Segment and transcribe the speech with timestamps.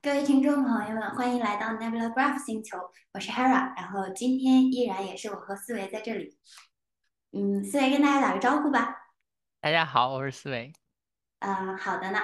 [0.00, 2.78] 各位听众朋友们，欢迎来到 Nebula Graph 星球，
[3.12, 6.38] 我是 Hera，然后今天依然也是我和思维在这里。
[7.32, 8.94] 嗯，思维跟大家打个招呼吧。
[9.60, 10.72] 大家好，我是思维。
[11.40, 12.20] 嗯，好的呢。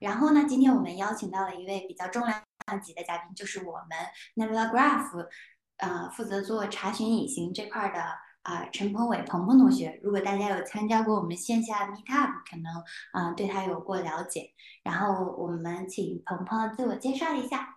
[0.00, 3.96] 然后呢，今天我们邀请到了一位比较重量级的嘉宾，就是我们
[4.34, 5.28] Nebula Graph，
[5.76, 10.00] 呃，负责做查询隐形这块的啊陈鹏伟鹏鹏同学。
[10.02, 12.72] 如果大家有参加过我们线下 Meetup，可能
[13.12, 14.52] 啊对他有过了解。
[14.84, 17.76] 然后我们请鹏鹏自我介绍一下。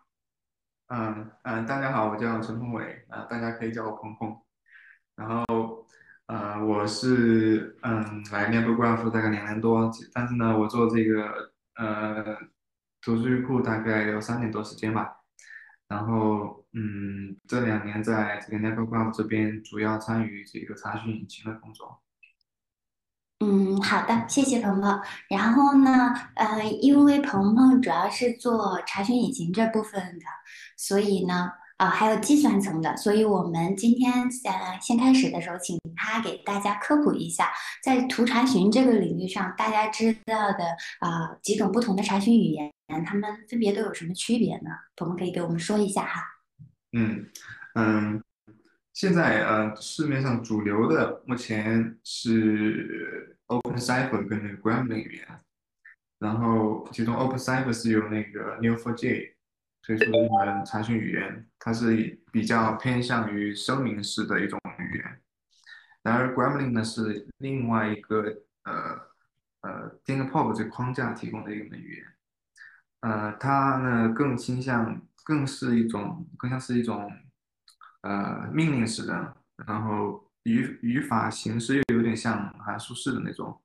[0.87, 4.37] 嗯嗯，大家好，我叫陈鹏伟，啊，大家可以叫我鹏鹏。
[5.15, 5.85] 然后，
[6.27, 11.51] 呃，我是嗯来 Nebula 广州大概两年多，但是呢，我做这个。
[11.75, 12.35] 呃，
[13.01, 15.18] 图数据库大概有三年多时间吧，
[15.89, 21.99] 然后嗯，这两年在这个 Nebula Graph 这边主要参与这个查询引擎的工作。
[23.39, 25.01] 嗯，好的，谢谢鹏鹏。
[25.29, 30.25] 然后呢，呃，因为鹏鹏主要是做查询引擎这部分的，
[30.77, 31.51] 所以呢。
[31.79, 34.11] 啊，还有计算层的，所以我们今天
[34.43, 42.69] 呃先开始的时候，请他给大家科普一下，在图查询这个领域上，大家知道的啊几种不同的查询语言，
[43.05, 44.69] 它们分别都有什么区别呢？
[45.01, 46.21] 我们可以给我们说一下哈。
[46.91, 47.29] 嗯
[47.75, 48.23] 嗯，
[48.93, 55.27] 现在呃市面上主流的目前是 OpenCipher 跟那个 Gremlin 语言，
[56.19, 59.33] 然后其中 OpenCipher 是由那个 Neo4j。
[59.81, 65.21] 推出的，一门查询语言，它是比较偏向于声明式的一种语言。
[66.03, 68.99] 然而，Gremlin 呢是另外一个呃
[69.61, 72.05] 呃 t h i n k p o p 这框架提供的一门语言。
[73.01, 77.11] 呃，它呢更倾向，更是一种，更像是一种
[78.01, 79.35] 呃命令式的，
[79.67, 83.61] 然后语语法形式又有点像函数式的那种。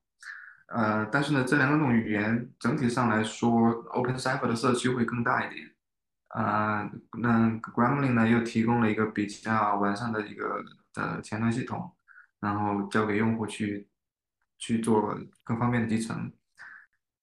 [0.67, 3.51] 呃，但是呢，这两种语言整体上来说
[3.91, 5.71] ，OpenCipher 的社区会更大一点。
[6.29, 6.89] 呃，
[7.19, 11.93] 那 Grammarly 呢又提供了一个比较完善的一个的前端系统，
[12.39, 13.87] 然后交给用户去
[14.57, 16.31] 去做更方便的集成。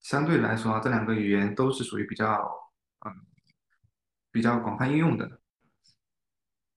[0.02, 2.50] 相对来说，这两个语言都是属于比较
[3.06, 3.12] 嗯
[4.30, 5.40] 比较广泛应用的，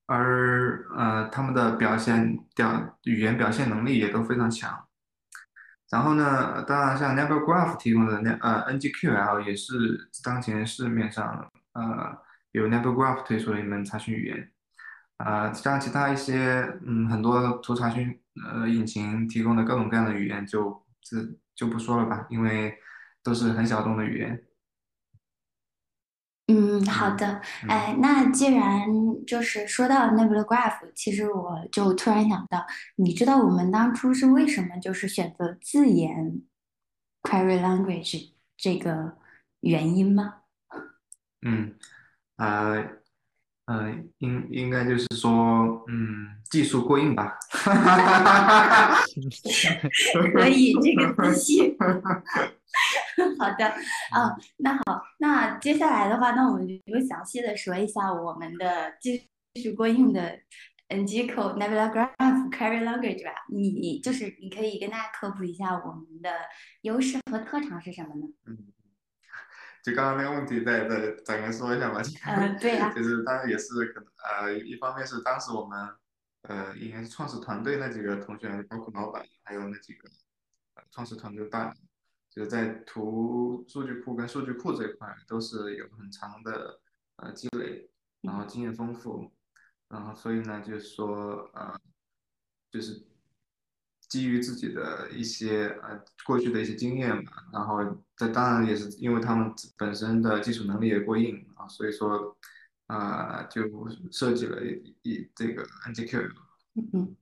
[0.05, 4.87] 而呃他们的表现表语言表现能力也都非常强。
[5.89, 12.23] 然后呢，当然像 Nebula Graph 提供的那呃 NGQL 也是当前市面上呃。
[12.51, 14.49] 有 Nebula Graph 推出了一门查询语言，
[15.17, 21.17] 啊，像其他一些，嗯，很多图查询呃引擎提供的各种各样的语言，就这
[21.53, 22.73] 就不说了吧，因为
[23.25, 24.41] 都是很小众的语言。
[26.47, 28.87] 嗯，好的，哎，那既然
[29.25, 32.63] 就是说到 Nebula Graph，其实我就突然想到，
[32.97, 36.43] 你知道我们当初是为什么就是选择自研
[37.23, 39.17] Query Language 这个
[39.61, 40.35] 原因吗？
[41.41, 41.73] 嗯。
[42.37, 42.85] 呃，
[43.65, 47.39] 呃，应应该就是说，嗯，技术过硬吧。
[50.33, 51.75] 可以，这个自信。
[53.39, 53.65] 好的，
[54.11, 59.29] 啊，那好，那接下来的话，那我们就详细的说一下我们的技
[59.63, 60.39] 术过硬的
[60.89, 63.31] NGCode Nebula Graph Query Language 吧。
[63.49, 66.29] 你就是你可以跟大家科普一下我们的
[66.81, 68.27] 优势和特长是什么呢？
[68.45, 68.57] 嗯。
[69.83, 72.01] 就刚刚那个问题，再再展开说一下吧。
[72.25, 72.89] 嗯，对呀。
[72.95, 74.09] 就是当然也是可能，
[74.41, 75.87] 呃，一方面是当时我们，
[76.41, 80.09] 呃，应该是创始团队那几个同学，包括老板，还有那几个
[80.89, 81.71] 创始团队大，
[82.35, 86.79] 就是在图数据库跟数据库这一块都是有很长的
[87.17, 87.89] 呃积累，
[88.21, 89.31] 然后经验丰富，
[89.87, 91.79] 然后所以呢，就是说呃，
[92.69, 93.07] 就是。
[94.07, 97.79] 基于自己的一些呃过去的一些经验嘛，然后
[98.15, 102.37] 这当然也是因为他们本身的技术能力也过硬啊，所以说
[102.85, 103.63] 啊就
[104.11, 106.31] 设计了一一这个 NGQ。
[106.93, 107.15] 嗯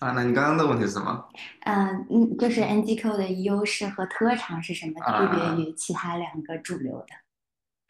[0.00, 1.28] 啊，那你刚刚的问题是什么？
[1.64, 4.94] 嗯嗯，就是 NGQ 的优势和特长是什么？
[5.00, 7.06] 区别于其他两个主流的。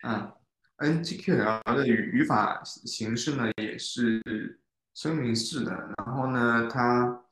[0.09, 0.33] 嗯
[0.79, 4.23] ，NGQL 的语语法形式呢也是
[4.95, 7.23] 声明式的，然后呢它。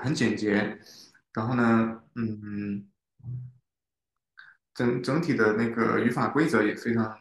[0.00, 0.78] 很简洁，
[1.34, 2.88] 然后呢，嗯，
[4.72, 7.18] 整整体的那个语法规则也非常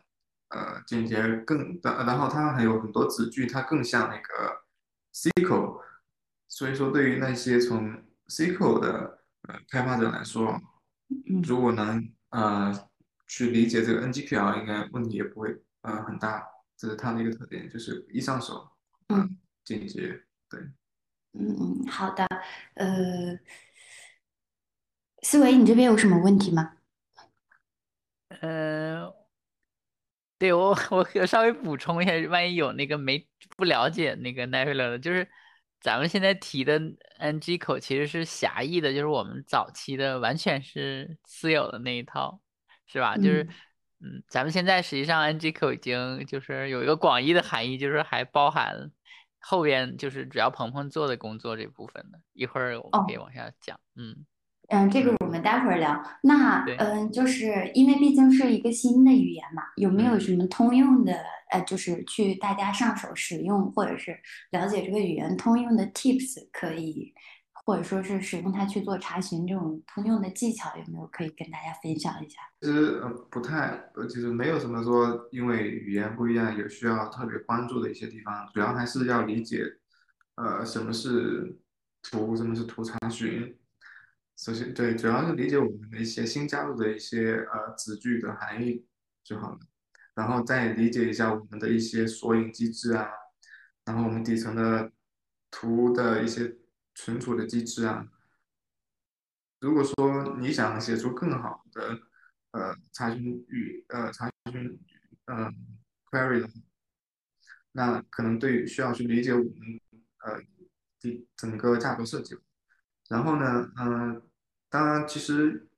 [0.50, 4.62] 呃简洁，更然然后它还有很多子句，它更像那个
[5.12, 5.82] SQL，
[6.48, 10.60] 所以说对于那些从 SQL 的呃开发者来说，
[11.44, 12.90] 如果能呃
[13.28, 16.48] 去理解这个 NGPL，应该问题也不会呃很大，
[16.78, 18.72] 这是它的一个特点，就是一上手，
[19.10, 20.60] 嗯，简洁，对。
[21.38, 22.26] 嗯，好的。
[22.76, 23.38] 呃，
[25.22, 26.78] 思维，你这边有什么问题吗？
[28.30, 29.14] 呃，
[30.38, 33.28] 对我 我稍微补充一下，万一有那个没
[33.58, 35.28] 不了解那个 Nebula 的，就是
[35.86, 36.82] 咱们现在提的
[37.20, 42.42] NG 口其实是狭义的，就是我们早期的完全是私有的那一套，
[42.88, 43.16] 是吧？
[43.18, 48.90] 就是嗯嗯，咱们现在实际上 NG 口已经就是有一个广义的含义，就是还包含
[49.40, 53.22] 后边就是主要鹏鹏做的工作这部分的，一会儿我们可以哦。
[53.22, 54.26] 往下讲，嗯，
[54.70, 56.02] 嗯，这个嗯我们待会儿聊。
[56.24, 56.66] 那。
[56.78, 60.20] 嗯，就是因为毕竟是一个新的语言嘛，有没有嗯。
[60.20, 61.14] 什么通用的
[61.52, 64.18] 呃，就是去大家上手使用或者是
[64.52, 67.14] 了解这个语言通用的 tips 可以，
[67.54, 72.40] 或者说是使用它去做查询这种通用的技巧，有没有可以跟大家分享一下？
[72.62, 79.64] 其实呃不太，呃其实没有什么说因为语言不一样有需要特别关注的一些地方，主要还是要理解，
[80.36, 81.56] 呃，什么是
[82.02, 83.56] 图，什么是图查询。
[84.38, 88.86] 首先，对，主要是理解我们的一些新加入的一些呃子句的含义
[89.24, 89.60] 就好了，
[90.14, 93.10] 然后再理解一下我们的一些索引机制啊，
[93.86, 94.92] 然后我们底层的
[95.50, 96.58] 图的一些
[96.94, 98.08] 存储的机制啊。
[99.62, 101.98] 如果说你想写出更好的
[102.52, 104.80] 呃查询语呃查询
[105.26, 105.50] 呃
[106.12, 106.54] query 的话，
[107.72, 109.82] 那可能对需要去理解我们
[110.26, 110.42] 呃
[111.00, 112.38] 第整个架构设计。
[113.08, 114.22] 然后呢，嗯、
[114.76, 115.70] 当然其实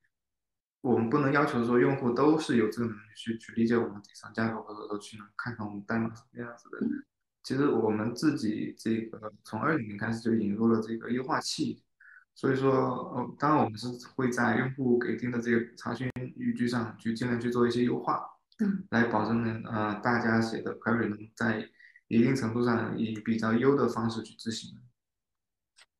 [0.81, 6.79] 我们不能要求说用户都是有这个能力去去理解我们底层架构，或者说去能看看我们代码是什么样子的。
[6.81, 7.05] 嗯
[7.43, 11.81] 其实我们自己这个从二零年开始就引入了这个优化器，
[12.35, 12.71] 所以说，
[13.15, 18.21] 呃，当然我们是会在用户给定的这个查询语句上去尽量去做一些优化，
[18.59, 21.69] 嗯来保证呢，呃，大家写的 query 能在
[22.09, 24.77] 一定程度上以比较优的方式去执行。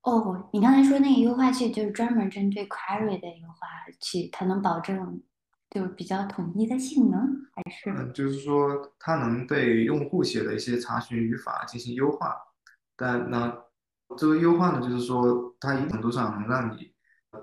[0.08, 3.68] 哦，你刚才说那个优化器就是专门针对 query 的优化
[4.00, 5.22] 器，它能保证
[5.70, 7.20] 就是比较统一的性能，
[7.54, 7.90] 还是？
[7.92, 12.38] 嗯，就是说它能对用户写的一些查询语法进行优化，
[12.96, 13.54] 但那，
[14.18, 16.94] 这个优化呢，就是说它一定程度上能让你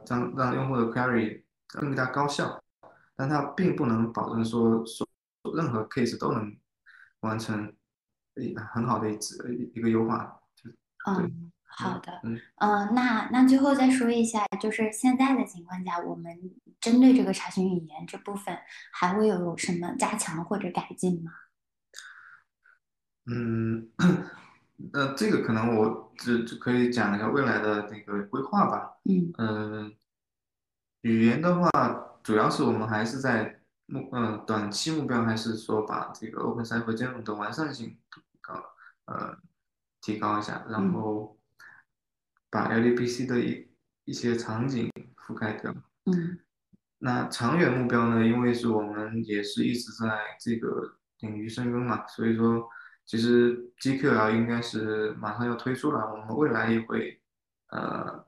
[0.09, 2.59] 让让用户的 query 更加高效，
[3.15, 5.07] 但它并不能保证说说
[5.55, 6.57] 任何 case 都能
[7.21, 7.71] 完成
[8.37, 12.41] 一很好的一次一个优化，就对，嗯，好嗯的，嗯。
[12.57, 16.39] 嗯，那那最后再说一下，就是现在的情况下，我们
[16.81, 18.57] 针对这个查询语言这部分，
[18.93, 21.33] 还会有什么加强或者改进吗？
[23.27, 23.89] 嗯，
[24.93, 28.99] 那这个可能我只只可以讲一下未来的那个规划吧。
[29.05, 29.97] 嗯嗯，
[31.01, 31.71] 语言的话，
[32.23, 37.99] 主要是我们还是在目，嗯，短期目标还是说把这个 OpenCipher 兼容的完善性
[38.43, 38.55] 高，
[39.07, 39.37] 呃，
[40.03, 41.39] 提高一下，然嗯后
[42.55, 43.69] 把 LDPC 的一
[44.05, 45.75] 一些场景覆盖掉。
[46.07, 46.39] 嗯
[46.99, 48.25] 那长远目标呢？
[48.25, 50.09] 因为是我们也是一直在
[50.39, 52.67] 这个领域深耕嘛，所以说
[53.05, 57.21] 其实 GQL 应该是马上要推出了，我们未来也会
[57.71, 58.25] 呃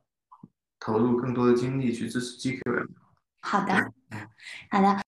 [0.80, 2.88] 投入更多的精力去支持 GQL。
[3.40, 3.72] 好的，
[4.10, 4.28] 嗯
[4.70, 5.00] 好的。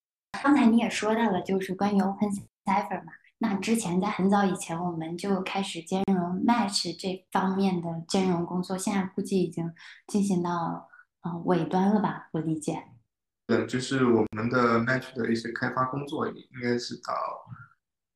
[0.42, 3.12] 刚才你也说到了，就是关于 OpenCipher 嘛。
[3.38, 9.73] 那之前在很早以前，我们就开始兼容 Match 这方面的兼容工作，现在估计已经
[10.08, 10.88] 进行到
[11.23, 12.29] 嗯、呃尾端了吧？
[12.32, 12.82] 我理解。
[13.46, 17.14] 对，就是我们的 Match 的一些开发工作应该是到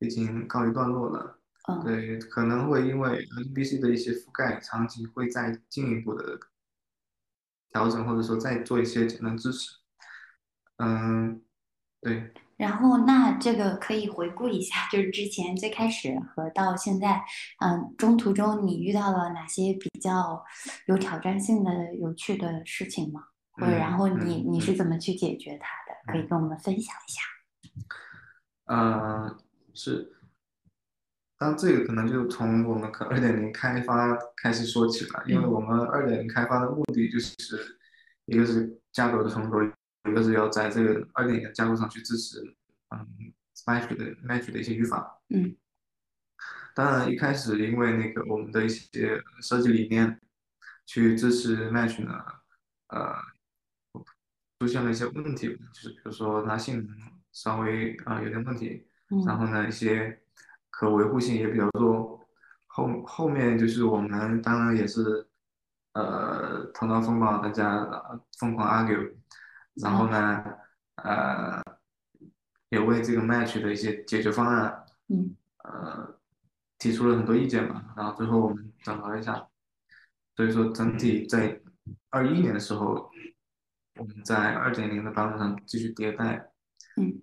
[0.00, 1.38] 已经告一段落了。
[1.68, 6.36] 嗯对，可能会因为 NBC 的一些覆盖场景会再进一步的
[7.70, 9.76] 调整，或者说再做一些简单支持。
[10.78, 11.40] 嗯，
[12.00, 17.20] 对，然后那这个可以回顾一下，就是之前最开始和到现在，
[17.58, 20.40] 嗯，中途中你遇到了哪些比较
[20.86, 23.24] 有挑战性的、有趣的事情吗？
[23.54, 26.12] 或者然嗯后你嗯你是嗯怎么去解决它的？
[26.12, 27.20] 可以嗯，跟我们分享一下。
[28.66, 29.36] 呃，
[29.74, 30.12] 是，
[31.36, 37.34] 当这个可能就从我们可二点零开发开始说起了，因为嗯我们二点零开发的目的就是
[38.26, 39.58] 一个是架构的重构，
[40.08, 42.40] 一个是要在这个二点零的架构上去支持
[42.90, 43.32] 嗯
[43.66, 45.20] Match 的 Match 的一些语法。
[45.28, 45.56] 嗯
[46.74, 50.18] 当然，一开始因为那个我们的一些设计理念
[50.86, 52.24] 去支持 Match 呢，
[52.88, 53.14] 呃，
[54.58, 56.96] 出现了一些问题，就是比如说它性能
[57.30, 58.86] 稍微啊、呃有点问题，
[59.26, 60.22] 然嗯后呢一些
[60.70, 62.26] 可维护性也比较弱。
[62.68, 65.28] 后后面就是我们当然也是
[65.92, 69.12] 呃头脑风暴，大家呃疯狂 argue，
[69.74, 70.44] 然后啊呢
[70.96, 71.62] 呃
[72.70, 74.84] 也为这个 Match 的一些解决方案。
[75.08, 76.18] 嗯呃
[76.78, 79.46] 提出了很多意见嘛，然后最后我们整合了一下，
[80.34, 81.60] 所以说整体在
[82.10, 83.08] 二一年的时候，
[83.94, 86.50] 我们在二点零的版本上继续迭代，
[86.96, 87.22] 嗯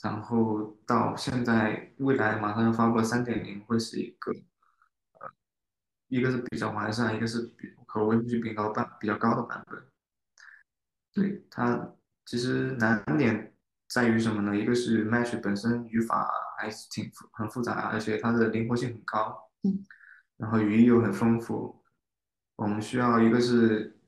[0.00, 5.28] 然后到现在未来马上要发布的三点零会是一个，呃，
[6.06, 9.84] 一个是比较完善，一个是比可维护性比较版比较高的版本。
[11.12, 11.94] 对它
[12.26, 13.52] 其实难点
[13.88, 14.56] 在于什么呢？
[14.56, 19.84] 一个是 Mesh 本身语法还是挺复很复杂，而且它的灵活性很高，嗯，
[20.36, 21.82] 然后语义又很丰富，
[22.56, 23.98] 我们需要一个是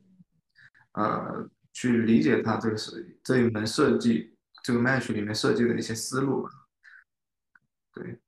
[0.93, 6.51] 呃去理解它这个是这一门设计这个 Mesh 里面设计的一些思路吧。
[7.95, 8.21] 对，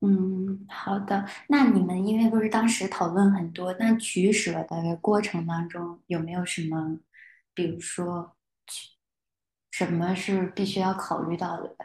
[0.00, 1.28] 嗯，好的。
[1.48, 6.98] 那你们因为不是当时讨论很多，那取舍的过程当中有没有什么，
[7.60, 8.34] 比如说，
[9.70, 11.76] 什么是必须要考虑到的，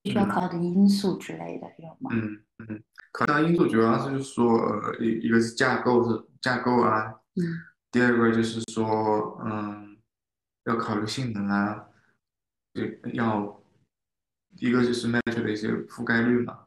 [0.00, 2.10] 必须要嗯考虑的因素之类的，有吗？
[2.12, 7.42] 嗯嗯，考量因素主要是就是说呃一一个是架构是架构啊，嗯
[7.90, 9.98] 第二个就是说嗯
[10.64, 11.88] 要考虑性能啊，
[12.72, 13.62] 对，要
[14.56, 16.66] 一个就是 Match 的一些覆盖率嘛。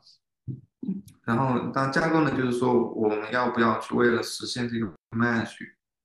[0.87, 4.85] 嗯然后，当架构呢，就是说我们要不要去为了实现这个
[5.17, 5.55] match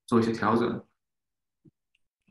[0.07, 0.83] 做一些调整？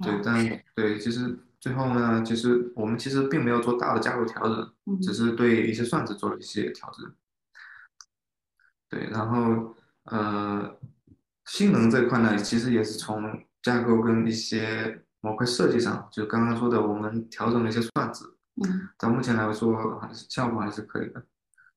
[0.02, 7.12] 对，哦但对，其实最后呢，其实我们其实并没有做大的架构调整，嗯只是对一些算子做了一些调整。
[8.90, 9.76] 对，然后
[10.06, 10.78] 呃，
[11.46, 21.20] 性能这块呢，其实也是从架构跟一些模块设计上，就刚刚说的，我们调整了一些算子，嗯到目前来说还是效果还是可以的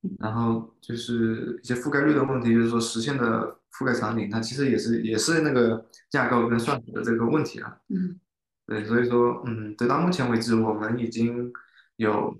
[0.02, 0.16] 嗯。
[0.20, 7.78] 然后就是一些覆盖率的问题，就是说实现的覆盖场景，它其实也是也是那个架构跟算法的这个问题啊。
[7.88, 8.18] 嗯
[8.64, 11.52] 对，所以说，嗯，直到目前为止，我们已经
[11.96, 12.38] 有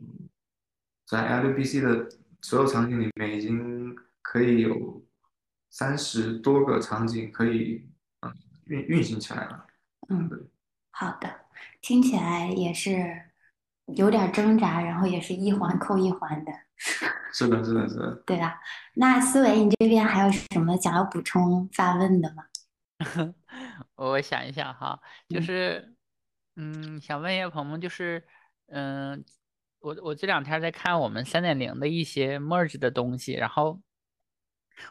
[1.05, 2.09] 在 LBC 的
[2.41, 5.05] 所有场景里面，已经可以有
[5.69, 8.33] 三十多个场景可以嗯
[8.67, 9.67] 运运行起来了。
[10.09, 10.49] 嗯，
[10.93, 11.29] 好的，
[11.81, 13.21] 听起来也是
[13.87, 16.53] 有点挣扎，然后也是一环扣一环的，
[17.33, 18.23] 是的，是的，是的。
[18.27, 18.61] 对吧？
[18.95, 22.45] 那思维，你这边还有什么想要补充发问的吗？
[23.97, 25.95] 我想一想哈，就嗯是，
[26.57, 28.25] 嗯，想问一下鹏鹏，就是，
[28.69, 29.25] 嗯，
[29.81, 33.81] 我我这两天在看我们三点零的一些 merge 的东西，然后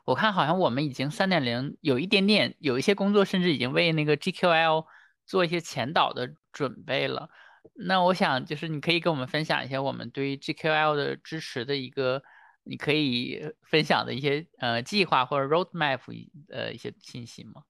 [0.06, 4.86] 我看好像我们已经三点零有一点点，有一些工作甚至已经为那个 GQL
[5.26, 7.30] 做一些前导的准备了。
[7.76, 12.22] 那我想就是你可以跟我们分享一下我们对于 GQL 的支持的一个，
[12.64, 17.64] 你可以分享的一些呃计划或者 roadmap 一呃一些信息吗？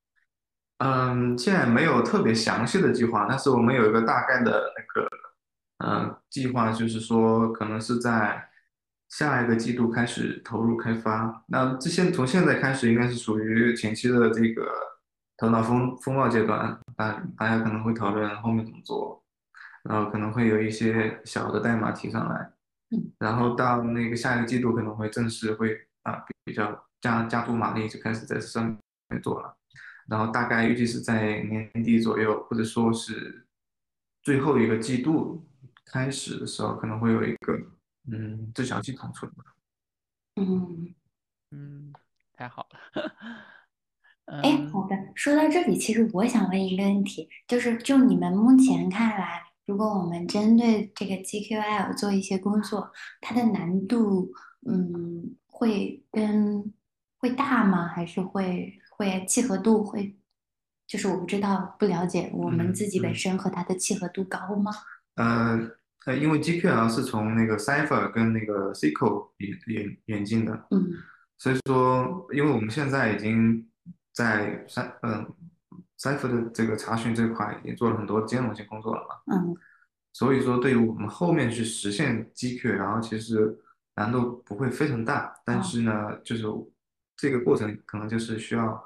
[0.79, 5.09] 嗯，现在没有特别详细的计划，但是我们有一个大概的那个，
[5.85, 8.49] 嗯，计划，就是说可能是在
[9.07, 11.43] 下一个季度开始投入开发。
[11.47, 14.71] 那这现从现在开始，应该是属于前期的这个
[15.37, 19.20] 头脑风风暴阶段，大大家可能会讨论后面怎么做，
[19.83, 22.51] 然后可能会有一些小的代码提上来，
[22.91, 28.65] 嗯然后到那个下一个季度可能会正式会啊比较加加足马力，就开始在上
[29.09, 29.57] 面做了。
[30.07, 33.45] 然后大概预计是在年底左右，或者说是
[34.23, 35.45] 最后一个季度
[35.85, 37.57] 开始的时候，可能会有一个
[38.11, 39.31] 嗯最小系统出来。
[40.35, 40.93] 嗯。
[41.53, 41.91] 嗯，
[42.31, 43.11] 太好了。
[44.41, 44.95] 哎，嗯好的。
[45.15, 54.29] 说到这里，其实我想问一个问题，就是就你们目前看来，如果我们针对这个 GQL 做一些工作，它的难度，
[54.67, 56.73] 嗯，会跟
[57.17, 57.87] 会大吗？
[57.87, 60.13] 还是会会契合度会，
[60.85, 64.73] 就是我不知道，不了解我们嗯自己本嗯身和它的契合度高吗？
[65.15, 65.57] 呃
[66.05, 70.83] 呃，因为 GQL 是从那个 Cipher 跟那个 SQL 演演演进的，嗯
[71.37, 73.65] 所以说，因为我们现在已经
[74.13, 75.25] 在三嗯
[76.01, 79.35] Cipher 的这个查询这块也做了很多兼容性工作了嘛。
[79.35, 79.55] 嗯
[80.13, 83.57] 所以说，对于我们后面去实现 GQ，然后其实
[83.95, 86.43] 难度不会非常大，但是呢，就是
[87.15, 88.83] 这个过程可能就是需要，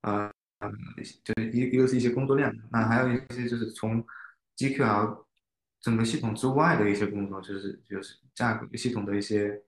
[0.00, 0.32] 呃，
[1.22, 4.02] 就是一一个是一些工作量，那还有一些就是从
[4.56, 5.24] GQL
[5.82, 9.60] 整个系统之外的一些工作，就是就是架构系统的一些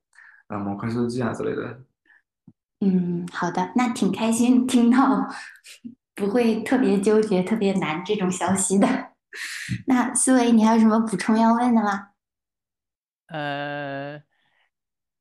[0.46, 1.82] 呃模块设计啊之类的。
[2.80, 5.28] 嗯，好的，那挺开心听到
[6.14, 9.12] 不会特别纠结、特别难这种消息的。
[9.87, 12.11] 那思维，你还有什么补充要问的吗？
[13.26, 14.23] 呃，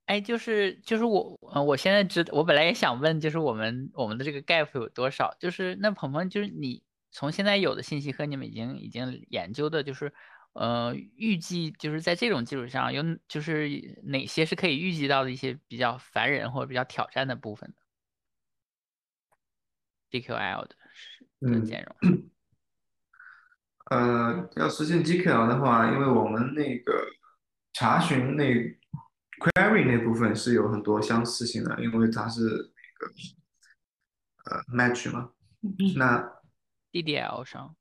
[0.06, 5.36] 哎，就是就是我，我现在知，我本来也想问，就是我们我们的这个 gap 有多少？
[5.40, 10.14] 就是那鹏鹏，就是你从现在有的信息和你们已经已经研究的，就是
[10.54, 17.74] 呃，预计就是在这种基础上有就是哪些是可以预计到的一些比较烦人或者比较挑战的部分
[20.12, 20.76] 的 DQL 的
[21.52, 22.12] 的嗯兼容。
[23.92, 26.94] 呃，要实现 GQL 的话，因为我们那个
[27.74, 28.46] 查询那
[29.40, 32.48] query 那部分是有很多相似性的，因为它是那
[32.98, 33.12] 个
[34.58, 35.32] 呃 match 嘛。
[35.62, 36.30] 嗯那
[36.92, 37.74] DDL 上，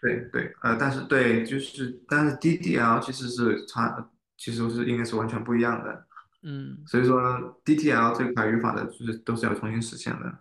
[0.00, 6.06] 对对，呃，但是对，就是但是 DDL 其实是差，其实是应该是完全不一样的。
[6.42, 10.38] 嗯所以说 DTL 这块语法的就是都是要重新实现的。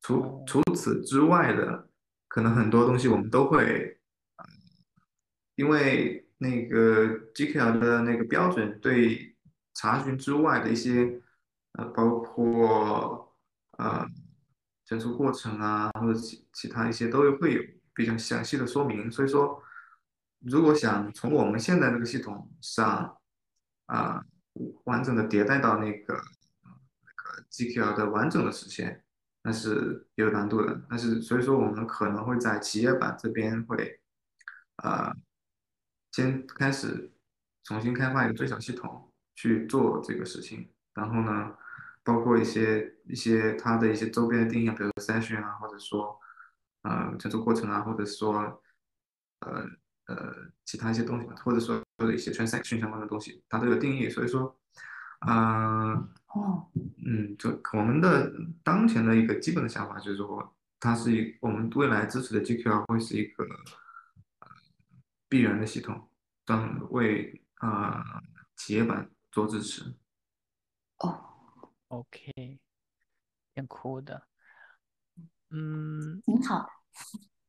[0.00, 1.88] 除哦除此之外的，
[2.32, 4.00] 可能很多东西我们都会，
[5.54, 9.36] 因为那个 GKL 的那个标准对
[9.74, 11.20] 查询之外的一些，
[11.72, 13.36] 呃，包括
[13.76, 14.06] 呃
[14.86, 17.62] 整数过程啊，或者其其他一些都会有
[17.92, 19.10] 比较详细的说明。
[19.10, 19.62] 所以说，
[20.38, 23.18] 如果想从我们现在这个系统上，
[23.84, 24.24] 啊、
[24.84, 29.04] 完整的迭代到那个那个 GQL 的完整的实现，
[29.42, 30.80] 那是有难度的。
[30.88, 34.00] 但是所以说我们可能会在企业版这边会，
[34.76, 35.14] 呃，
[36.12, 37.10] 先开始
[37.64, 41.56] 重新开发一个最小系统去做这个事情，然后呢，
[42.04, 46.18] 包括一些一些它的一些周边的定义，比如说 session 啊，或者说
[46.82, 48.62] 呃整数过程啊，或者说
[49.40, 49.64] 呃
[50.06, 50.34] 呃
[50.64, 54.08] 其他一些东西吧，或者说或者一些 transaction 相关的东西，它都有定义。
[54.08, 54.56] 所以说，
[55.26, 56.66] 呃哦，
[57.04, 58.32] 嗯，就我们的
[58.64, 64.48] 当前的一个基本的想法就是说，它是一我们未来支持的 GQL 会是一个呃
[65.28, 66.08] 闭源的系统，
[66.44, 68.22] 当为啊、呃
[68.56, 69.82] 企业版做支持。
[70.98, 71.20] 哦
[71.88, 72.60] ，，OK，
[73.54, 74.26] 挺酷的。
[75.50, 76.70] 嗯，挺好的。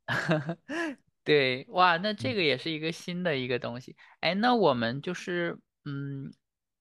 [1.24, 3.96] 对，哇，那这个也是一个新的一个东西。
[4.20, 6.34] 哎，那我们就是，嗯，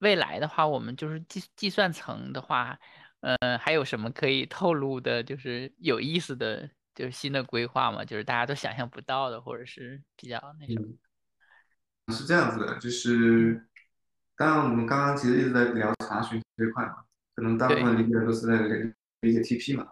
[0.03, 2.77] 未来的话，我们就是计计算层的话，
[3.21, 8.03] 呃，还有什么可以透露的，就是有意思的，就是新的规划吗？
[8.03, 10.87] 就是大家都想象不到的，或者是比较那什么。
[12.13, 13.65] 是这样子的，就是
[14.35, 18.59] 当然我们刚刚其实一直在聊查询这一块嘛，可能大部分理解人都是在
[19.21, 19.87] 理解 TP 嘛。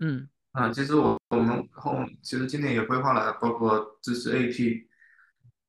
[0.00, 4.86] 嗯啊，其实我我们后其实今年也规划了，包括支持 AP、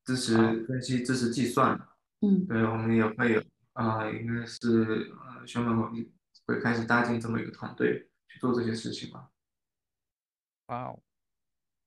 [0.04, 0.36] 支持
[0.66, 1.78] 分析、支持计算，
[2.22, 3.42] 嗯对，我们也会有
[3.78, 6.10] 啊、应该是呃，宣本会
[6.46, 9.30] 会开始搭建这么一个团队去做这些事情吧。
[10.66, 10.98] 哇哦，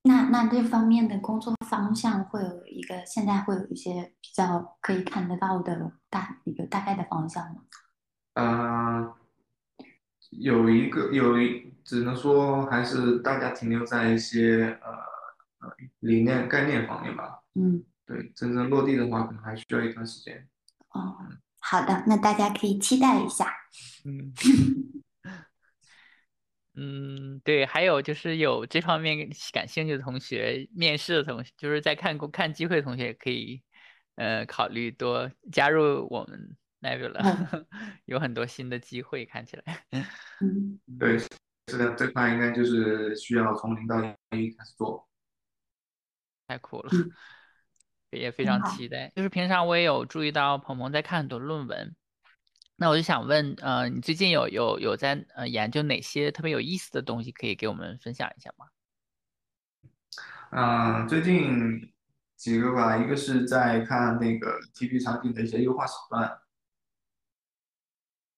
[0.04, 7.62] 那那这方面的工作方向会有一个，现在会有一些比较可以看得到的大一个大概的方向吗？
[8.32, 9.14] 啊，
[10.30, 17.42] 有一个有一，只能说还是大家停留在一些呃呃理念概念方面吧。
[17.52, 20.48] 嗯，对，真正落地的话，可能还需要一段时间。
[20.88, 21.18] 哦，
[21.62, 23.54] 好的，那大家可以期待一下。
[24.04, 24.34] 嗯。
[26.74, 33.62] 嗯，对，还有就是有这方面感兴趣的同学，面试的同学，就是在看公看机会的同学，也可以，
[34.14, 37.66] 呃，考虑多加入我们 Nebula，
[38.06, 39.84] 有很多新的机会，看起来。
[40.40, 43.98] 嗯对，是的，这块应该就是需要从零到
[44.30, 45.06] 一开始做。
[46.46, 47.10] 太苦了，嗯
[48.18, 49.10] 也非常期待。
[49.14, 51.94] 就是平常我也有注意到鹏鹏在看很多论文，
[52.76, 58.66] 那我就想问，呃，你最近有有有在呃研究哪些特别有意思的东西，可以给我们分享一下吗？
[60.54, 61.92] 嗯、最近
[62.36, 66.40] 几个吧，一个是在看那个 TP 场景的一些优化手段，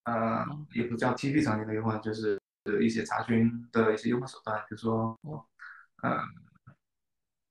[0.05, 2.41] 呃，也不叫 TP 场景的优化，就是
[2.81, 5.19] 一些查询的一些优化手段，比如说，
[6.03, 6.23] 呃，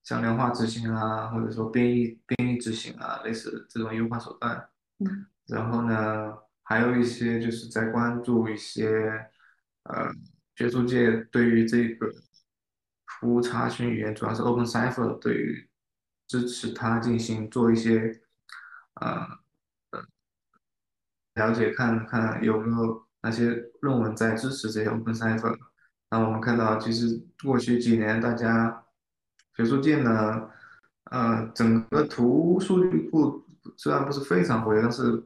[0.04, 4.70] 向量化执行啊，或者说编译编译执行啊，类似这种优化手段。
[5.00, 9.30] 嗯然后呢，还有一些就是在关注一些
[9.84, 10.10] 呃
[10.56, 12.10] 学术界对于这个
[13.06, 15.70] 服务查询语言，主要是 OpenCipher 对于
[16.28, 18.22] 支持它进行做一些
[19.02, 19.28] 呃
[19.92, 20.06] 呃
[21.34, 23.50] 了解，看看有没有哪些
[23.82, 25.58] 论文在支持这些 OpenCipher。
[26.10, 28.83] 那我们看到，其实过去几年大家
[29.56, 30.50] 学术界呢，
[31.12, 33.46] 呃，整个图数据库
[33.78, 35.24] 虽然不是非常活跃，但是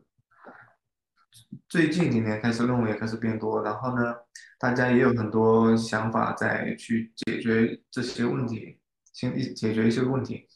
[1.69, 4.15] 最近几年开始论文也开始变多，然后呢，
[4.59, 8.79] 大家也有很多想法在去解决这些问题，
[9.13, 10.47] 先一解决一些问题，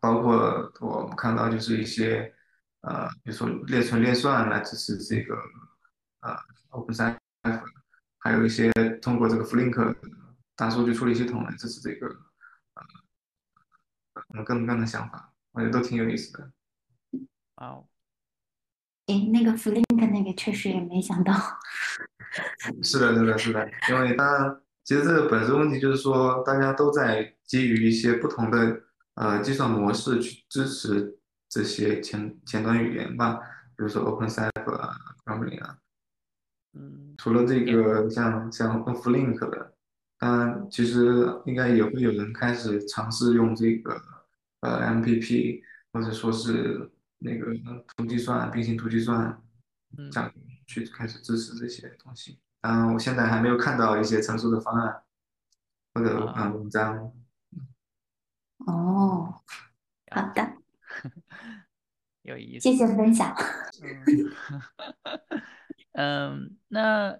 [0.00, 2.32] 包括我们看到就是一些
[2.82, 5.34] 呃，比如说列存列算来支持这个
[6.20, 6.34] 呃
[6.70, 7.16] OpenF，
[8.18, 8.70] 还有一些
[9.02, 9.96] 通过这个 Flink
[10.56, 12.08] 大数据处理系统来支持这个
[14.34, 16.50] 呃各种各样的想法，我觉得都挺有意思的。
[17.56, 17.86] 哇哦，
[19.06, 21.32] 诶，那个 Flink 那个确实也没想到。
[22.82, 28.80] 是的，是的，是的，因为它其实这个本质问题就是说，大家都在基于一些不同的
[29.14, 33.34] 呃计算模式去支持这些前前端语言吧，
[33.76, 35.78] 比如说 OpenCipher 啊、Gremlin 啊。
[36.72, 39.74] 嗯，除了这个像像 OpenFlink 的，
[40.18, 44.00] 当然其实应该也会有人开始尝试用这个
[44.60, 47.46] 呃 MPP 或者说是那个
[47.96, 49.42] 图计算、并行图计算
[49.98, 50.32] 嗯这样
[50.66, 52.38] 去开始支持这些东西。
[52.62, 55.02] 嗯，我现在还没有看到一些成熟的方案
[55.94, 57.12] 或者啊嗯文章。
[58.66, 59.42] 哦，
[60.10, 60.56] 好的，
[62.22, 62.70] 有意思。
[62.70, 63.34] 谢谢分享。
[65.92, 67.18] 嗯嗯，那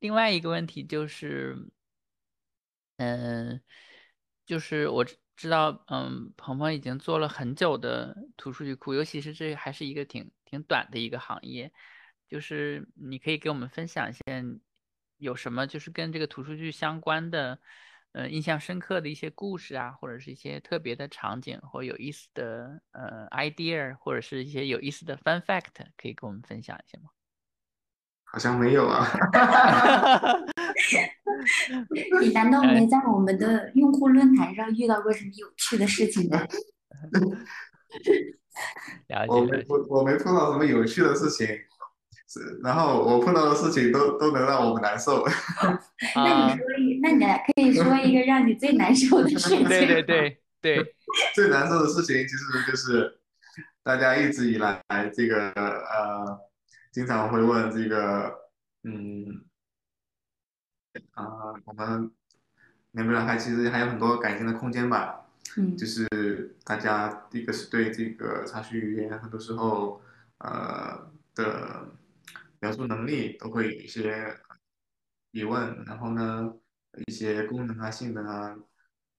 [0.00, 1.70] 另外一个问题就是，
[2.96, 3.62] 嗯，
[4.44, 5.06] 就是我
[5.40, 11.72] 知知道，嗯，鹏鹏已经做了很久的图数据库，尤其是这还是一个挺挺短的一个行业，
[12.28, 14.20] 就是你可以给我们分享一下
[15.16, 17.58] 有什么就是跟这个图数据相关的，
[18.12, 27.08] 呃，印象深刻的一些故事啊，或者是一些特别的场景或有意思的呃 idea，或者是一些有意思的 fun fact，可以跟我们分享一下吗？
[28.24, 29.06] 好像没有啊。
[32.20, 36.40] 你难道没在我们的用户论坛上遇到过什么有趣的事情吗？
[39.08, 41.46] 了解我没了解，我我没碰到什么有趣的事情，
[42.28, 45.24] 是然后我碰到的事情都都能让我们难受。
[46.14, 49.64] 那你啊，说一，那你来可以说一个让你最难受的事情。
[49.66, 50.94] 对 对对对，
[51.34, 53.18] 最难受的事情其实就是
[53.82, 54.82] 大家一直以来
[55.14, 56.38] 这个呃，
[56.92, 58.30] 经常会问这个
[58.84, 59.24] 嗯
[61.14, 62.10] 啊、我们
[62.92, 65.16] 能不能还其实还有很多改进的空间吧。
[65.56, 70.00] 嗯就是大家第一个是对这个查询语言很多时候
[70.38, 71.88] 呃的
[72.60, 74.36] 描述能力都会有一些
[75.32, 76.54] 疑问，然后呢
[77.06, 78.56] 一些功能啊、性能啊，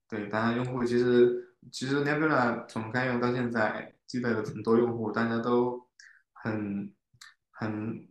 [0.08, 5.88] 对，当然用户其实其实 Nebula 从开源到现在，积累了很多用户，大家都
[6.34, 6.94] 很
[7.50, 8.08] 很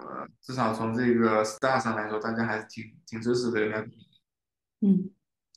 [0.00, 3.92] 呃，至少从这个 Star 上来说，大家还是挺挺支持的 Nebula。
[4.80, 5.10] 嗯。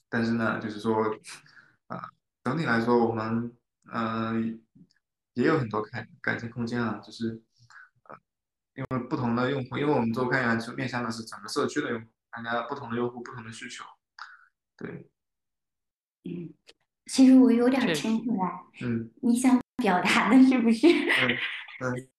[0.10, 0.95] 但是呢，就是说，
[1.88, 2.10] 啊、
[2.43, 3.51] 整体来说，我们
[3.91, 4.34] 呃
[5.34, 7.41] 也有很多改改进空间啊，就是
[8.03, 8.15] 呃，
[8.75, 13.84] 因为不同的用户，因为我们做开源就面向的是整个社区的用户，大家不同的用户不同的需求，
[14.77, 15.10] 对，
[16.25, 16.53] 嗯，
[17.08, 19.10] 其实我有点听出来，嗯。
[19.21, 20.88] 你想表达的是不是？
[20.88, 21.38] 嗯
[21.79, 22.10] 嗯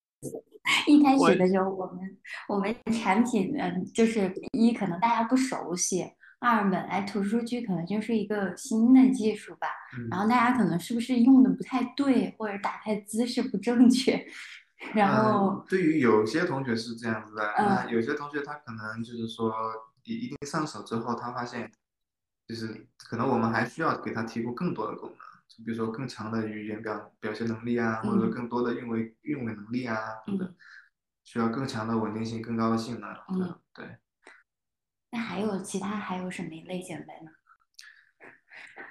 [0.86, 2.16] 一开始的时候，我们
[2.48, 6.04] 我们产品，嗯，就是一可能大家不熟悉，
[6.40, 9.68] 二本来图数据可能就是一个新的技术吧，
[10.10, 14.26] 然嗯，后大家可能是不是用的不太对，或者打开姿势不正确，
[14.94, 17.90] 然后嗯，对于有些同学是这样子的，那嗯。
[17.92, 19.54] 有些同学他可能就是说
[20.04, 21.70] 一一定上手之后，他发现
[22.46, 25.33] 就是可能我们还需要给他提供更多的功能，就
[25.64, 30.54] 比如说更强的语言表表现能力啊，或者更多的运维运维能力啊等等，
[31.22, 33.10] 需要更强的稳定性、更高的性能。
[33.28, 33.98] 嗯，对。
[35.10, 37.30] 那还有其他还有什么类型的呢？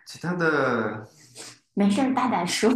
[0.05, 1.05] 其他的
[1.75, 2.71] 没事儿，大胆说。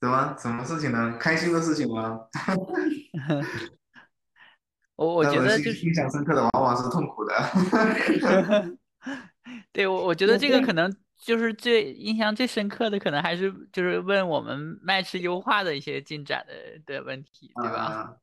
[0.00, 1.16] 怎么什么事情呢？
[1.18, 2.20] 开心的事情吗？
[4.96, 8.78] 我我觉得就印象深刻的往往是痛苦的。
[9.72, 17.76] 对我我觉得这个可能就是最印象最深刻的，可能还是就是问我们麦吃优化的一些进展的的问题，对吧？
[17.76, 18.16] 啊，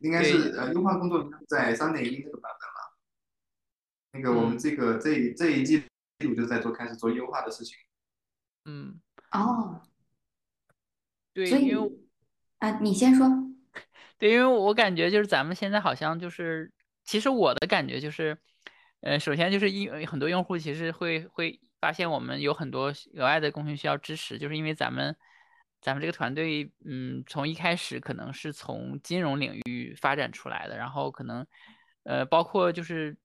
[0.00, 2.76] 应该是呃，优化工作在三点一这个版本了。
[4.12, 5.82] 那个我们嗯这个这一这一季
[6.18, 7.76] 度就在做开始做优化的事情。
[8.66, 9.00] 嗯，
[9.32, 9.80] 哦，
[11.32, 11.92] 对，因为
[12.58, 13.26] 啊，你先说。
[14.18, 16.72] 对，因为我感觉就是咱们现在好像就是，
[17.04, 18.38] 其实我的感觉就是，
[19.00, 25.16] 呃，首先就是因为很多用户其实会会发现我们有很多额外的工序需要支持，就是因为咱们
[25.80, 31.46] 咱们这个团队，嗯，从一开始可能是从金融领域发展出来的，然后可能，
[32.04, 33.16] 呃，包括就是。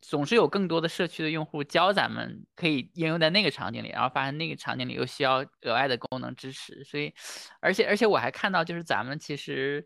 [0.00, 7.12] 总是有更多的社区的用户教咱们可以应用在那个场景里，然后发现那个场景里又需要额外的功能支持，所以，
[7.58, 9.84] 而且而且我还看到就是咱们其实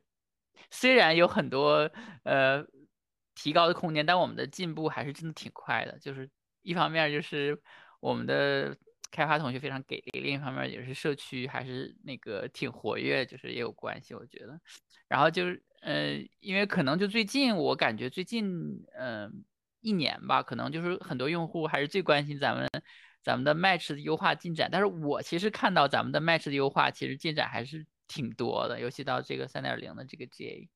[0.71, 1.91] 虽然有很多
[2.25, 2.63] 呃
[3.35, 5.99] 提高的空间，但我们的进步还是真的挺快的。
[5.99, 6.29] 就是
[6.67, 7.59] 一方面就是
[8.01, 8.77] 我们的
[9.11, 14.61] 开发同学非常给力，另一方面也是社区还是那个挺活跃，就是也有关系，我觉得。
[15.09, 18.45] 然后就是呃，因为可能就最近我感觉最近
[18.99, 19.25] 嗯。
[19.25, 19.31] 呃
[19.83, 22.69] 一年吧，可能就是很多用户还是最关心咱们
[23.23, 24.69] 咱们的 Match 的优化进展。
[24.73, 30.69] 但是我其实看到咱们的 Match 的优化其实进展还是挺多的，尤其到这个三点零的这个 GA。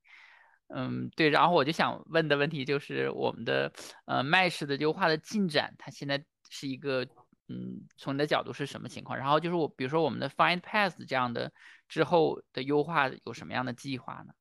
[0.74, 1.28] 嗯，对。
[1.28, 3.72] 然后我就想问的问题就是，我们的
[4.06, 7.04] 呃 Match 的优化的进展，它现在是一个
[7.48, 9.18] 嗯，从你的角度是什么情况？
[9.18, 11.52] 然后就是我，比如说我们的 Find Path 这样的
[11.88, 14.33] 之后的优化有什么样的计划呢？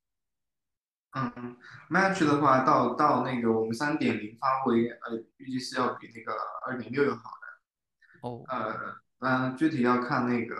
[1.15, 1.58] 嗯
[1.89, 6.38] ，Match 的话，到到那个我们三点零发布，呃，预计是要比那个
[6.68, 8.30] 二点六要好的。
[8.30, 10.56] 哦，呃，嗯，具体要看那个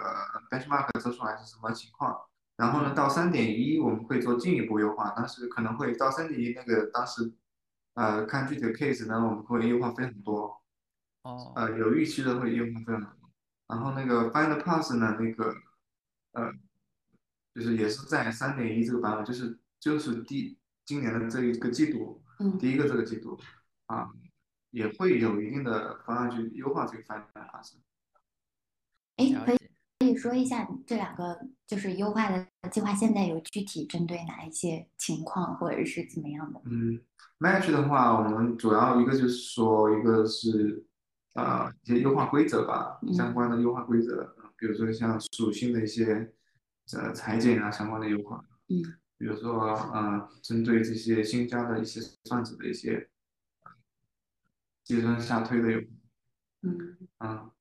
[0.50, 2.20] Benchmark 测出来是什么情况。
[2.60, 7.32] 然后呢，到三点一我们会做进一步优化，但是可能会到三点一那个当时，
[7.94, 10.62] 呃，看具体的 case 呢，我们会优化非常多。
[11.22, 13.32] 哦，呃，有预期的会优化非常多。
[13.68, 15.56] 然后那个 Find Pass 呢，那个，
[16.34, 16.52] 呃，
[17.56, 23.40] 就是也是在三点一这个版本，就是就是第今年的这一个季度，嗯第一个这个季度，
[23.86, 24.10] 啊，
[24.72, 27.78] 也会有一定的方案去优化这个 Find Pass。
[29.16, 29.60] 哎，可以。
[30.00, 36.62] 可以说一下这两个就是优化的计划，现在有具体针对哪一些情况，或者是怎么样的？
[36.64, 37.02] 嗯
[37.38, 40.86] ，Match 的话，我们主要一个就是说，一个是
[41.34, 46.32] 呃一些优化规则吧，嗯相关的优化规则，嗯比如说像属性的一些
[46.94, 48.82] 呃裁剪啊相关的优化，嗯。
[49.18, 53.10] 比如说呃针对这些新加的一些算子的一些
[53.64, 53.72] 呃
[54.86, 55.86] 计算下推的优化，
[56.62, 56.98] 嗯。
[57.20, 57.52] 嗯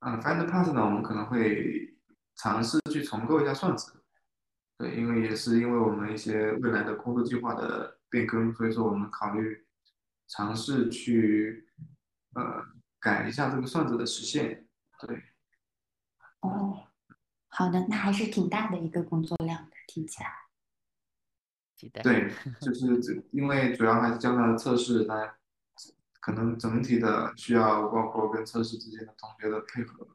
[0.00, 1.96] 嗯，Find Path 呢，我们可能会
[2.36, 4.04] 尝试去重构一下算子，
[4.78, 9.66] 对，因为也是因为我们一些未来的工作计划的变更，所以说我们考虑
[10.28, 11.66] 尝试去
[12.34, 12.62] 呃
[13.00, 14.68] 改一下这个算子的实现。
[15.00, 15.22] 对，
[16.40, 16.86] 哦，
[17.48, 20.30] 好的，那还是挺大的一个工作量的，听起来。
[21.74, 22.02] 期待。
[22.02, 22.30] 对，
[22.60, 25.36] 就是这，因为主要还是将来的测试，那
[26.26, 30.08] 可能整体的需要包括跟测试之间的同学的配合，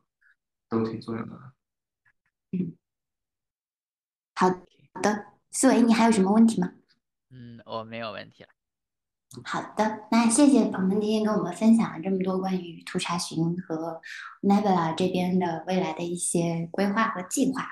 [0.68, 1.32] 都挺重要的。
[2.52, 2.76] 嗯
[4.36, 4.50] 好
[5.02, 6.74] 的，思维，你还有什么问题吗？
[7.30, 8.50] 嗯，我没有问题了。
[9.46, 14.02] 好的，那谢谢鹏鹏今天跟我们分享了这么多关于图查询和
[14.42, 17.66] Nebula 这边的未来的一些规划和计划。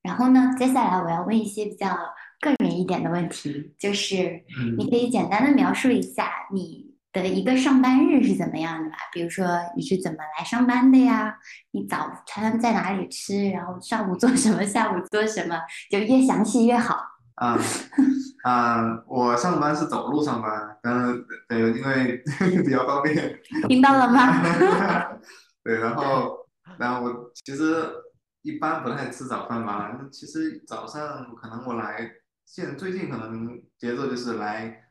[0.00, 1.94] 然后呢，接下来我要问一些比较
[2.40, 8.96] 个人一点的问题，就是嗯你可以简单的描述一下你的一个上班日是怎么样的吧？
[9.12, 9.46] 比如说
[9.76, 11.38] 你是怎么来上班的呀？
[11.70, 13.48] 你早餐在哪里吃？
[13.50, 14.62] 然后上午做什么？
[14.66, 15.56] 下午做什么？
[15.90, 16.98] 就越详细越好。
[17.36, 17.58] 啊
[18.44, 22.22] 啊，我上班是走路上班，当然对，因为
[22.62, 23.40] 比较方便。
[23.68, 24.42] 听到了吗？
[25.64, 26.46] 对，然后
[26.78, 27.90] 然后我其实
[28.42, 29.98] 一般不太吃早饭吧。
[30.12, 32.08] 其实早上可能我来，
[32.44, 34.83] 现最近可能节奏就是来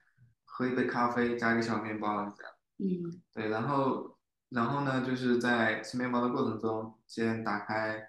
[0.56, 2.54] 喝一杯咖啡，加一个小面包这样。
[2.78, 4.18] 嗯对，然后
[4.50, 8.08] 然后呢，就是在吃面包的过程中，先打开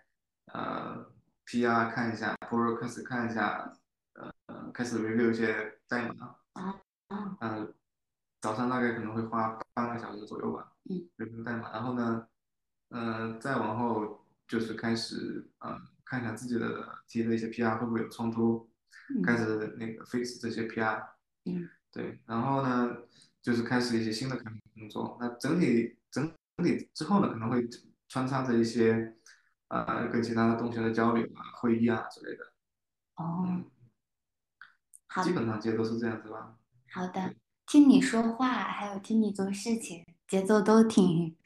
[0.52, 1.10] 呃
[1.46, 3.72] PR 看一下 p r o c a s 看一下，
[4.46, 6.36] 呃开始 review 一些代码。
[6.52, 7.74] 啊啊呃，
[8.42, 10.70] 早上大概可能会花半个小时左右吧。
[10.90, 11.08] 嗯。
[11.16, 12.28] review 代码，然后呢，
[12.90, 18.68] 呃，再往后就是开始呃看一下自己的提的一些 PR 会不会有冲突，
[19.24, 21.02] 开始那个 fix 这些 PR。
[21.46, 21.68] 嗯。
[21.94, 22.96] 对，然后呢，
[23.40, 25.16] 就是开始一些新的开发工作。
[25.20, 27.64] 那整体整体之后呢，可能会
[28.08, 29.14] 穿插着一些
[29.68, 32.44] 呃跟其他的同学的交流啊、会议啊之类的。
[33.14, 33.64] 哦，嗯，
[35.06, 36.56] 好基本上节奏是这样子吧。
[36.92, 41.36] 好的，听你说话，还有听你做事情，节奏都挺，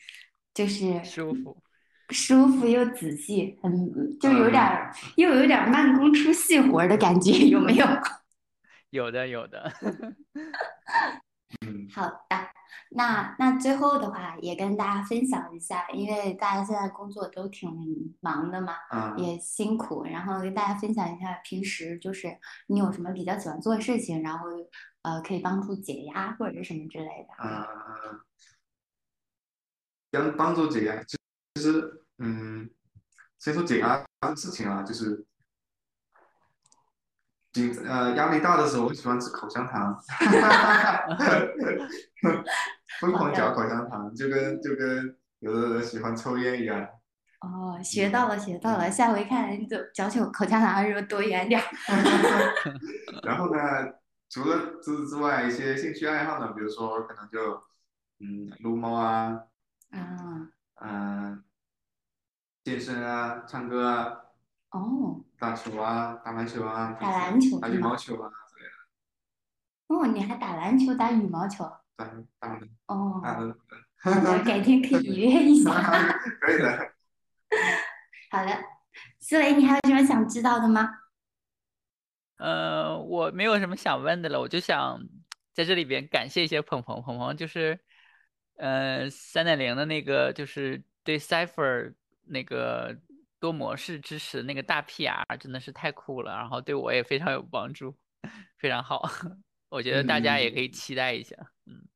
[0.55, 1.63] 就是舒服。
[2.09, 7.87] 舒服又仔细，很就有点儿又有点慢工出细活的感觉，有没有？
[8.91, 9.73] 有的，有的。
[11.65, 12.37] 嗯好的，
[12.91, 24.47] 那那最后的话也跟大家分享一下，因为大家现在工作都挺忙的嘛，嗯也辛苦，然后跟大家分享一下平时就是你有什么比较喜欢做的事情，然后
[25.03, 27.35] 呃可以帮助解压或者是什么之类的。
[27.43, 28.21] 嗯，
[30.11, 31.17] 帮帮助解压，其
[31.55, 32.69] 其实嗯，
[33.39, 35.25] 先说解压的事情啊，就是
[37.53, 39.99] 紧呃压力大的时候，我喜欢吃口香糖，
[43.01, 46.87] 疯狂嚼口香糖，就跟就跟有的人喜欢抽烟一样。
[47.41, 51.67] 哦，学到了，学到了，下回看你就嚼口口香糖的时候躲远点儿。
[53.23, 53.61] 然后呢，
[54.29, 57.63] 除了除此之外，一些兴趣爱好呢，比如说可能就
[58.21, 59.41] 嗯撸猫啊，
[59.91, 60.51] 啊，
[60.83, 61.45] 嗯、
[62.65, 64.19] 健身啊，唱歌啊，
[64.71, 71.65] 哦打球啊，打篮球啊，打篮球打羽毛球啊之类的，哦，你还打篮球、打羽毛球？
[71.97, 72.05] 打
[72.39, 73.57] 打的哦，打的，
[74.01, 75.73] 好的，改天可以约一下。
[76.41, 76.93] 可以的。
[78.31, 78.51] 好的，
[79.19, 80.91] 思维，你还有什么想知道的吗？
[82.37, 85.01] 呃，我没有什么想问的了，我就想
[85.53, 87.81] 在这里边感谢一些鹏鹏，鹏鹏就是，
[88.57, 91.95] 呃，三点零的那个就是对 Cipher
[92.27, 92.97] 那个
[93.41, 97.97] 多模式支持那个大 PR 真的是太酷了，然后对我也非常有帮助，
[98.59, 99.03] 非常好。
[99.71, 101.37] 我觉得大家也可以期待一下。
[101.67, 101.87] 嗯，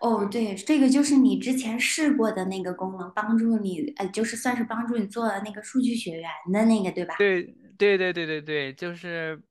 [0.00, 7.16] 哦，对，这个就是你之前试过的那个功能，帮助你，呃，就是算是帮助你做那个数据学员的那个，对吧？
[7.18, 7.42] 对
[7.78, 9.42] 对对对对对，就是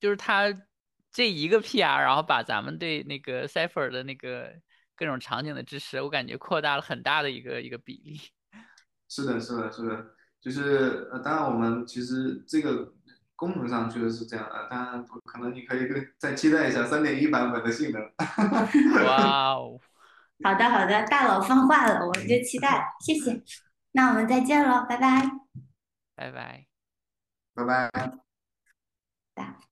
[0.00, 0.52] 就是它
[1.12, 4.52] 这一个 PR，然后把咱们对那个 Cipher 的那个
[4.96, 8.20] 各种场景的支持，我感觉扩大了很大的一个一个比例。
[9.08, 12.92] 是的，是的，是的，就是呃，当然我们其实这个
[13.36, 18.02] 功能上确实是这样啊，当然可能你可以更再期待一下三点一版本的性能。
[19.04, 19.78] 哇哦，
[20.44, 23.42] 好的，好的，大佬放话了，我们就期待，谢谢。
[23.92, 25.30] 那我们再见喽，拜拜。
[26.14, 26.66] 拜拜。
[27.54, 27.90] 拜拜。
[29.34, 29.67] 拜。